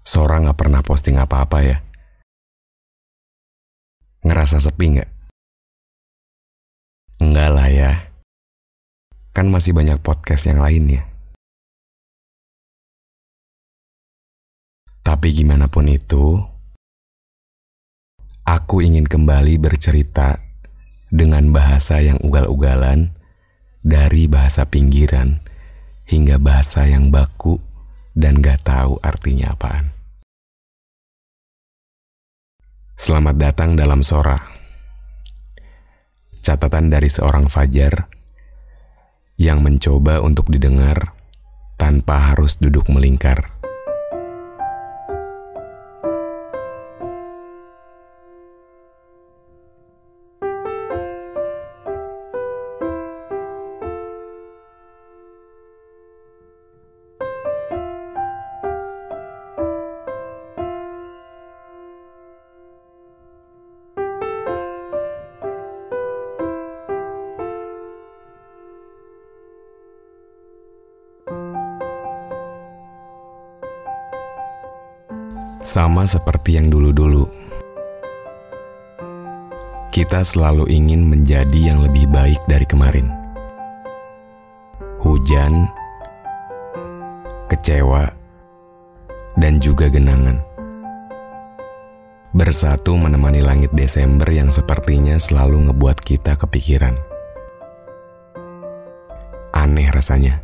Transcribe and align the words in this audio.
Sora 0.00 0.40
nggak 0.40 0.58
pernah 0.58 0.80
posting 0.80 1.20
apa-apa 1.20 1.58
ya. 1.62 1.78
Ngerasa 4.20 4.60
sepi 4.60 4.96
nggak? 4.96 5.10
Enggak 7.20 7.50
lah 7.52 7.68
ya. 7.68 7.92
Kan 9.36 9.52
masih 9.52 9.76
banyak 9.76 10.00
podcast 10.00 10.48
yang 10.48 10.60
lain 10.60 11.00
ya. 11.00 11.02
Tapi 15.00 15.32
gimana 15.32 15.66
pun 15.66 15.88
itu, 15.88 16.38
aku 18.44 18.84
ingin 18.84 19.08
kembali 19.08 19.56
bercerita 19.56 20.38
dengan 21.10 21.50
bahasa 21.50 21.98
yang 21.98 22.20
ugal-ugalan 22.22 23.16
dari 23.80 24.28
bahasa 24.28 24.68
pinggiran 24.68 25.40
hingga 26.04 26.36
bahasa 26.36 26.86
yang 26.86 27.08
baku 27.08 27.58
dan 28.16 28.42
gak 28.42 28.66
tahu 28.66 28.98
artinya 29.04 29.54
apaan. 29.54 29.94
Selamat 33.00 33.36
datang 33.40 33.76
dalam 33.76 34.04
Sora. 34.04 34.36
Catatan 36.40 36.92
dari 36.92 37.08
seorang 37.08 37.48
Fajar 37.48 38.08
yang 39.40 39.64
mencoba 39.64 40.20
untuk 40.20 40.52
didengar 40.52 41.16
tanpa 41.80 42.32
harus 42.32 42.60
duduk 42.60 42.92
melingkar. 42.92 43.59
Sama 75.60 76.08
seperti 76.08 76.56
yang 76.56 76.72
dulu-dulu, 76.72 77.28
kita 79.92 80.24
selalu 80.24 80.64
ingin 80.72 81.04
menjadi 81.04 81.60
yang 81.60 81.84
lebih 81.84 82.08
baik 82.08 82.40
dari 82.48 82.64
kemarin. 82.64 83.12
Hujan, 85.04 85.68
kecewa, 87.52 88.08
dan 89.36 89.60
juga 89.60 89.92
genangan 89.92 90.40
bersatu 92.32 92.96
menemani 92.96 93.44
langit 93.44 93.68
Desember 93.76 94.32
yang 94.32 94.48
sepertinya 94.48 95.20
selalu 95.20 95.68
ngebuat 95.68 96.00
kita 96.00 96.40
kepikiran. 96.40 96.96
Aneh 99.52 99.92
rasanya. 99.92 100.40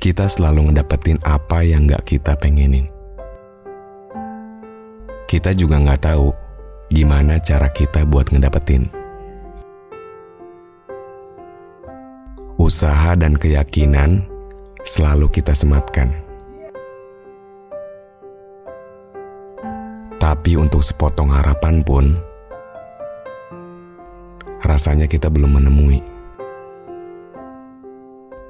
Kita 0.00 0.24
selalu 0.24 0.72
ngedapetin 0.72 1.20
apa 1.20 1.60
yang 1.68 1.84
gak 1.84 2.08
kita 2.08 2.32
pengenin 2.40 2.96
kita 5.28 5.52
juga 5.52 5.76
nggak 5.76 6.08
tahu 6.08 6.32
gimana 6.88 7.36
cara 7.36 7.68
kita 7.68 8.08
buat 8.08 8.32
ngedapetin. 8.32 8.88
Usaha 12.56 13.12
dan 13.12 13.36
keyakinan 13.36 14.24
selalu 14.88 15.28
kita 15.28 15.52
sematkan. 15.52 16.16
Tapi 20.16 20.56
untuk 20.56 20.80
sepotong 20.80 21.30
harapan 21.30 21.84
pun, 21.84 22.16
rasanya 24.64 25.04
kita 25.06 25.28
belum 25.28 25.60
menemui. 25.60 26.00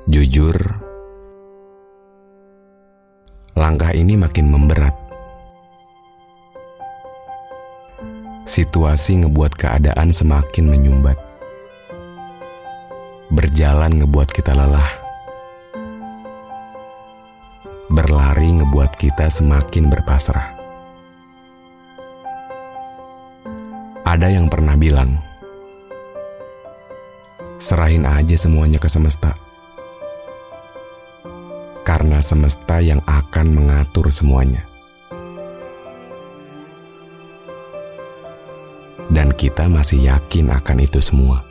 Jujur, 0.08 0.56
langkah 3.58 3.92
ini 3.92 4.16
makin 4.16 4.48
memberat 4.48 5.07
Situasi 8.58 9.22
ngebuat 9.22 9.54
keadaan 9.54 10.10
semakin 10.10 10.66
menyumbat. 10.66 11.14
Berjalan 13.30 14.02
ngebuat 14.02 14.34
kita 14.34 14.50
lelah. 14.50 14.98
Berlari 17.86 18.58
ngebuat 18.58 18.98
kita 18.98 19.30
semakin 19.30 19.86
berpasrah. 19.86 20.58
Ada 24.02 24.26
yang 24.26 24.50
pernah 24.50 24.75
bilang, 24.75 25.22
serahin 27.62 28.10
aja 28.10 28.34
semuanya 28.34 28.82
ke 28.82 28.90
semesta. 28.90 29.38
Karena 31.86 32.19
semesta 32.19 32.82
yang 32.82 32.98
akan 33.06 33.54
mengatur 33.54 34.10
semuanya. 34.10 34.67
Dan 39.18 39.34
kita 39.34 39.66
masih 39.66 40.06
yakin 40.14 40.46
akan 40.54 40.78
itu 40.78 41.02
semua. 41.02 41.42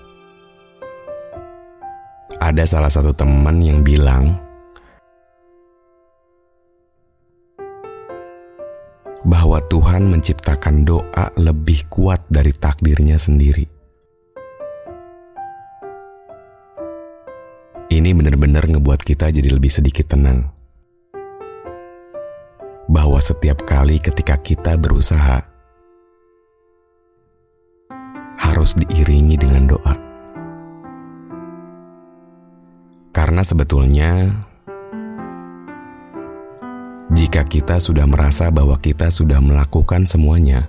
Ada 2.39 2.63
salah 2.63 2.87
satu 2.87 3.11
teman 3.11 3.59
yang 3.59 3.83
bilang 3.83 4.39
bahwa 9.27 9.59
Tuhan 9.67 10.07
menciptakan 10.07 10.87
doa 10.87 11.27
lebih 11.35 11.83
kuat 11.91 12.23
dari 12.31 12.55
takdirnya 12.55 13.19
sendiri. 13.19 13.67
Ini 17.91 18.15
benar-benar 18.15 18.63
ngebuat 18.63 19.03
kita 19.03 19.27
jadi 19.27 19.51
lebih 19.51 19.67
sedikit 19.67 20.15
tenang. 20.15 20.55
Bahwa 22.87 23.19
setiap 23.19 23.67
kali 23.67 23.99
ketika 23.99 24.39
kita 24.39 24.79
berusaha, 24.79 25.43
harus 28.67 28.83
diiringi 28.83 29.39
dengan 29.39 29.63
doa. 29.63 29.95
Karena 33.15 33.39
sebetulnya, 33.39 34.43
jika 37.15 37.47
kita 37.47 37.79
sudah 37.79 38.03
merasa 38.03 38.51
bahwa 38.51 38.75
kita 38.75 39.07
sudah 39.07 39.39
melakukan 39.39 40.03
semuanya, 40.03 40.67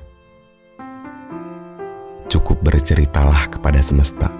cukup 2.30 2.62
berceritalah 2.62 3.50
kepada 3.50 3.82
semesta. 3.82 4.30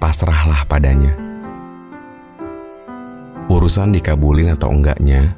Pasrahlah 0.00 0.64
padanya. 0.64 1.20
Urusan 3.52 3.92
dikabulin 3.92 4.56
atau 4.56 4.72
enggaknya, 4.72 5.36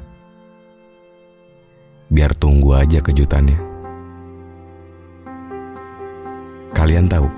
biar 2.07 2.31
tunggu 2.39 2.79
aja 2.79 3.03
kejutannya. 3.03 3.68
Kalian 6.89 7.05
tahu 7.05 7.29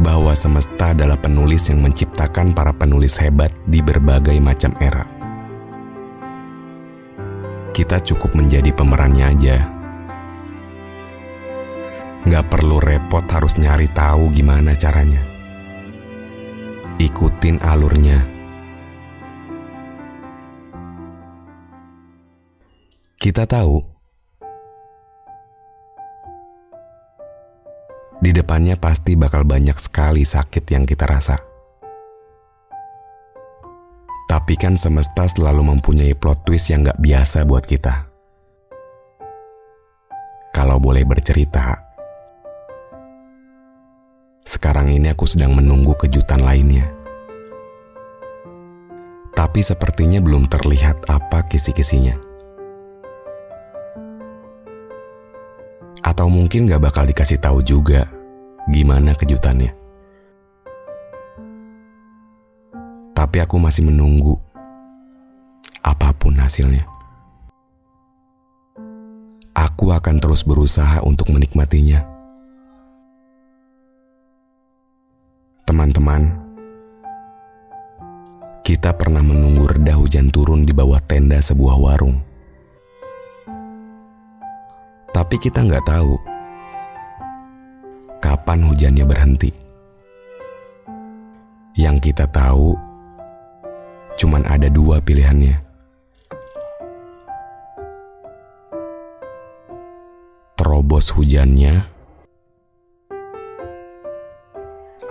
bahwa 0.00 0.32
semesta 0.32 0.96
adalah 0.96 1.20
penulis 1.20 1.68
yang 1.68 1.84
menciptakan 1.84 2.56
para 2.56 2.72
penulis 2.72 3.20
hebat 3.20 3.52
di 3.68 3.84
berbagai 3.84 4.40
macam 4.40 4.72
era. 4.80 5.04
kita 7.76 8.00
cukup 8.00 8.32
menjadi 8.32 8.72
pemerannya 8.72 9.36
aja. 9.36 9.56
Nggak 12.24 12.48
perlu 12.48 12.80
repot 12.80 13.28
harus 13.28 13.60
nyari 13.60 13.92
tahu 13.92 14.32
gimana 14.32 14.72
caranya. 14.72 15.20
Ikutin 16.96 17.60
alurnya. 17.60 18.24
Kita 23.20 23.44
tahu 23.44 23.97
di 28.18 28.34
depannya 28.34 28.74
pasti 28.74 29.14
bakal 29.14 29.46
banyak 29.46 29.78
sekali 29.78 30.26
sakit 30.26 30.64
yang 30.74 30.82
kita 30.82 31.06
rasa. 31.06 31.38
Tapi 34.28 34.60
kan 34.60 34.76
semesta 34.76 35.24
selalu 35.24 35.72
mempunyai 35.72 36.12
plot 36.12 36.44
twist 36.44 36.68
yang 36.68 36.84
gak 36.84 37.00
biasa 37.00 37.48
buat 37.48 37.64
kita. 37.64 38.10
Kalau 40.52 40.76
boleh 40.76 41.06
bercerita, 41.06 41.80
sekarang 44.44 44.92
ini 44.92 45.08
aku 45.08 45.24
sedang 45.24 45.56
menunggu 45.56 45.96
kejutan 45.96 46.44
lainnya. 46.44 46.92
Tapi 49.32 49.62
sepertinya 49.62 50.18
belum 50.18 50.50
terlihat 50.50 51.08
apa 51.08 51.46
kisi-kisinya. 51.46 52.27
Atau 56.02 56.30
mungkin 56.30 56.70
gak 56.70 56.82
bakal 56.82 57.04
dikasih 57.06 57.40
tahu 57.42 57.62
juga 57.62 58.06
gimana 58.70 59.16
kejutannya. 59.16 59.78
tapi 63.28 63.42
aku 63.42 63.58
masih 63.58 63.82
menunggu 63.82 64.38
apa 65.82 66.14
pun 66.14 66.38
hasilnya. 66.38 66.86
Aku 69.52 69.90
akan 69.90 70.22
terus 70.22 70.46
berusaha 70.46 71.02
untuk 71.02 71.34
menikmatinya. 71.34 72.06
Teman-teman, 75.66 76.40
kita 78.62 78.94
pernah 78.94 79.20
menunggu 79.20 79.66
reda 79.66 79.98
hujan 79.98 80.30
turun 80.30 80.62
di 80.62 80.70
bawah 80.70 81.02
tenda 81.02 81.42
sebuah 81.42 81.74
warung. 81.74 82.27
Tapi 85.28 85.44
kita 85.44 85.60
nggak 85.60 85.84
tahu 85.84 86.16
kapan 88.16 88.64
hujannya 88.64 89.04
berhenti. 89.04 89.52
Yang 91.76 92.08
kita 92.08 92.24
tahu, 92.32 92.72
cuman 94.16 94.48
ada 94.48 94.72
dua 94.72 95.04
pilihannya. 95.04 95.52
Terobos 100.56 101.12
hujannya 101.12 101.76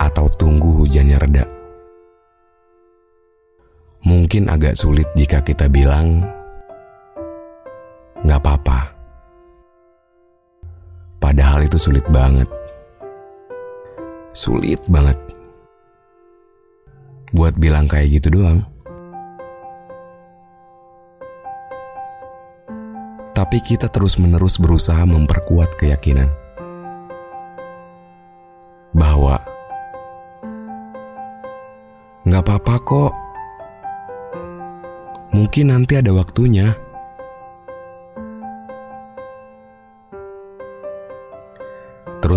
atau 0.02 0.26
tunggu 0.34 0.82
hujannya 0.82 1.14
reda. 1.14 1.46
Mungkin 4.02 4.50
agak 4.50 4.74
sulit 4.74 5.06
jika 5.14 5.46
kita 5.46 5.70
bilang 5.70 6.26
nggak 8.26 8.42
apa-apa. 8.42 8.87
Padahal 11.38 11.70
itu 11.70 11.78
sulit 11.78 12.02
banget. 12.10 12.50
Sulit 14.34 14.82
banget. 14.90 15.14
Buat 17.30 17.54
bilang 17.62 17.86
kayak 17.86 18.18
gitu 18.18 18.42
doang. 18.42 18.66
tapi 23.38 23.62
kita 23.62 23.86
terus-menerus 23.86 24.58
berusaha 24.58 25.06
memperkuat 25.06 25.78
keyakinan 25.78 26.26
bahwa 28.90 29.38
nggak 32.26 32.42
apa-apa 32.42 32.74
kok. 32.82 33.12
Mungkin 35.30 35.70
nanti 35.70 36.02
ada 36.02 36.10
waktunya. 36.10 36.74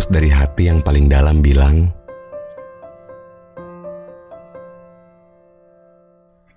Terus 0.01 0.18
dari 0.18 0.33
hati 0.33 0.65
yang 0.65 0.81
paling 0.81 1.06
dalam 1.06 1.45
bilang, 1.45 1.86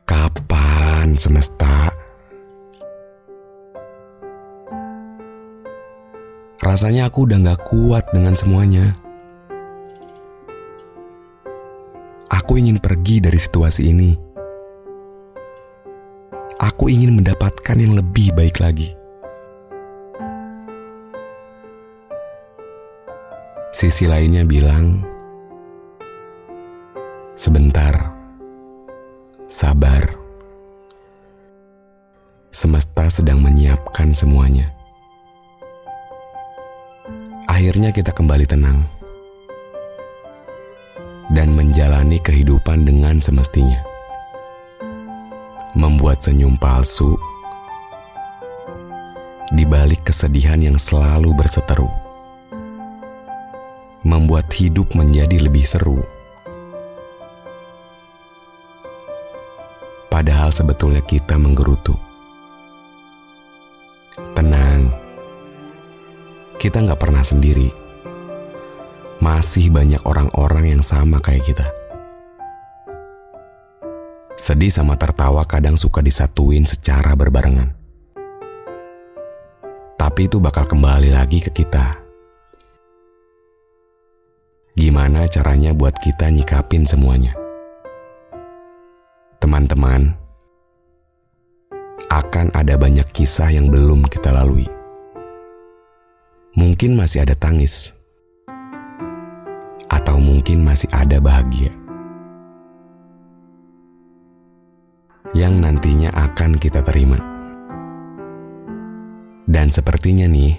"Kapan 0.08 1.12
semesta 1.20 1.92
Rasanya 6.64 7.12
aku 7.12 7.28
udah 7.28 7.44
gak 7.44 7.68
kuat 7.68 8.08
dengan 8.16 8.32
semuanya. 8.32 8.96
Aku 12.32 12.56
ingin 12.56 12.80
pergi 12.80 13.20
dari 13.20 13.36
situasi 13.36 13.92
ini. 13.92 14.16
Aku 16.64 16.88
ingin 16.88 17.20
mendapatkan 17.20 17.76
yang 17.76 17.92
lebih 17.92 18.32
baik 18.32 18.56
lagi. 18.64 19.03
Sisi 23.84 24.08
lainnya 24.08 24.48
bilang, 24.48 25.04
"Sebentar, 27.36 28.16
sabar." 29.44 30.08
Semesta 32.48 33.12
sedang 33.12 33.44
menyiapkan 33.44 34.16
semuanya 34.16 34.72
akhirnya 37.44 37.92
kita 37.92 38.08
kembali 38.16 38.48
tenang 38.48 38.88
dan 41.36 41.52
menjalani 41.52 42.16
kehidupan 42.24 42.88
dengan 42.88 43.20
semestinya. 43.20 43.84
Membuat 45.76 46.24
senyum 46.24 46.56
palsu 46.56 47.20
di 49.52 49.68
balik 49.68 50.08
kesedihan 50.08 50.72
yang 50.72 50.80
selalu 50.80 51.36
berseteru. 51.36 52.03
Membuat 54.04 54.52
hidup 54.52 54.92
menjadi 54.92 55.40
lebih 55.40 55.64
seru. 55.64 56.04
Padahal 60.12 60.52
sebetulnya 60.54 61.02
kita 61.02 61.40
menggerutu. 61.40 61.96
kita 66.64 66.80
nggak 66.80 66.96
pernah 66.96 67.20
sendiri. 67.20 67.68
Masih 69.20 69.68
banyak 69.68 70.00
orang-orang 70.08 70.72
yang 70.72 70.80
sama 70.80 71.20
kayak 71.20 71.44
kita. 71.44 71.68
Sedih 74.32 74.72
sama 74.72 74.96
tertawa 74.96 75.44
kadang 75.44 75.76
suka 75.76 76.00
disatuin 76.00 76.64
secara 76.64 77.12
berbarengan. 77.12 77.68
Tapi 80.00 80.20
itu 80.24 80.40
bakal 80.40 80.64
kembali 80.64 81.12
lagi 81.12 81.44
ke 81.44 81.52
kita. 81.52 82.03
Gimana 84.74 85.30
caranya 85.30 85.70
buat 85.70 85.94
kita 86.02 86.30
nyikapin 86.34 86.82
semuanya? 86.82 87.34
Teman-teman, 89.38 90.18
akan 92.10 92.50
ada 92.54 92.74
banyak 92.74 93.06
kisah 93.14 93.54
yang 93.54 93.70
belum 93.70 94.06
kita 94.10 94.34
lalui 94.34 94.66
mungkin 96.54 96.94
masih 96.94 97.26
ada 97.26 97.34
tangis, 97.34 97.90
atau 99.90 100.22
mungkin 100.22 100.62
masih 100.62 100.86
ada 100.94 101.18
bahagia 101.18 101.74
yang 105.34 105.58
nantinya 105.58 106.14
akan 106.14 106.54
kita 106.54 106.78
terima. 106.86 107.18
Dan 109.44 109.68
sepertinya 109.68 110.30
nih, 110.30 110.56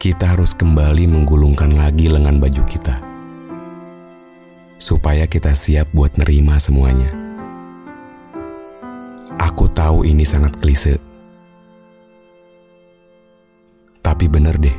kita 0.00 0.32
harus 0.32 0.56
kembali 0.56 1.04
menggulungkan 1.12 1.76
lagi 1.76 2.08
lengan 2.08 2.40
baju 2.40 2.64
kita, 2.64 2.96
supaya 4.80 5.28
kita 5.28 5.52
siap 5.52 5.92
buat 5.92 6.16
nerima 6.16 6.56
semuanya. 6.56 7.12
Aku 9.36 9.68
tahu 9.68 10.08
ini 10.08 10.24
sangat 10.24 10.56
klise 10.56 10.96
tapi 14.00 14.24
bener 14.24 14.56
deh, 14.56 14.76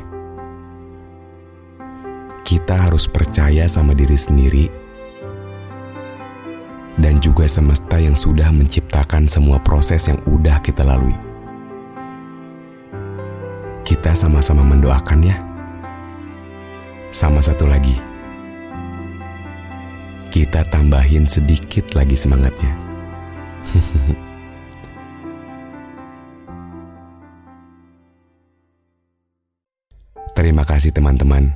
kita 2.42 2.90
harus 2.90 3.06
percaya 3.06 3.66
sama 3.70 3.90
diri 3.90 4.18
sendiri 4.18 4.66
dan 6.98 7.22
juga 7.22 7.46
semesta 7.46 7.98
yang 7.98 8.18
sudah 8.18 8.50
menciptakan 8.50 9.30
semua 9.30 9.62
proses 9.62 10.06
yang 10.10 10.18
udah 10.26 10.58
kita 10.62 10.82
lalui 10.82 11.31
kita 14.02 14.18
sama-sama 14.18 14.66
mendoakan 14.66 15.22
ya. 15.22 15.38
Sama 17.14 17.38
satu 17.38 17.70
lagi. 17.70 17.94
Kita 20.26 20.66
tambahin 20.66 21.22
sedikit 21.30 21.94
lagi 21.94 22.18
semangatnya. 22.18 22.74
Terima 30.34 30.66
kasih 30.66 30.90
teman-teman. 30.90 31.54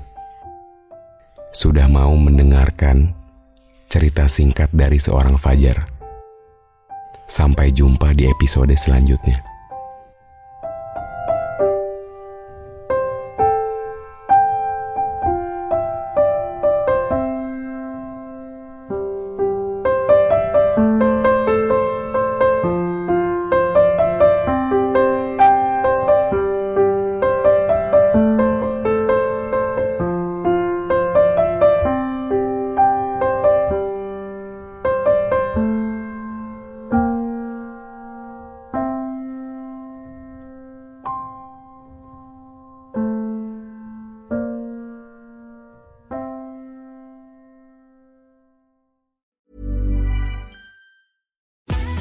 Sudah 1.50 1.90
mau 1.90 2.14
mendengarkan 2.14 3.10
cerita 3.90 4.30
singkat 4.30 4.70
dari 4.70 5.02
seorang 5.02 5.34
Fajar. 5.34 5.82
Sampai 7.26 7.74
jumpa 7.74 8.14
di 8.14 8.30
episode 8.30 8.78
selanjutnya. 8.78 9.55